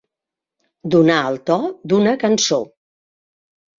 [0.95, 1.59] Donar el to
[1.93, 2.61] d'una cançó.